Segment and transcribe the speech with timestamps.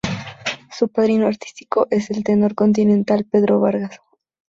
[0.71, 3.99] Su padrino artístico es el tenor continental Pedro Vargas.